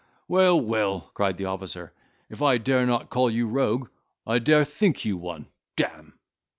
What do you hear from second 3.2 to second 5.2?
you rogue, I dare think you